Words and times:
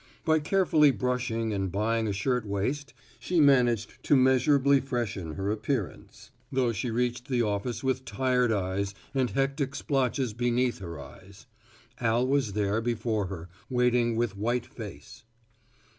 By 0.25 0.39
careful 0.39 0.91
brushing 0.93 1.53
and 1.53 1.71
buying 1.71 2.07
a 2.07 2.11
shirtwaist 2.11 2.91
she 3.19 3.39
managed 3.39 4.01
to 4.05 4.15
measurably 4.15 4.79
freshen 4.79 5.35
her 5.35 5.51
appearance, 5.51 6.31
though 6.51 6.71
she 6.71 6.89
reached 6.89 7.27
the 7.27 7.43
office 7.43 7.83
with 7.83 8.03
tired 8.03 8.51
eyes 8.51 8.95
and 9.13 9.29
hectic 9.29 9.75
splotches 9.75 10.33
beneath 10.33 10.79
her 10.79 10.99
eyes. 10.99 11.45
Al 11.99 12.25
was 12.25 12.53
there 12.53 12.81
before 12.81 13.27
her 13.27 13.47
waiting 13.69 14.15
with 14.15 14.35
white 14.35 14.65
face. 14.65 15.23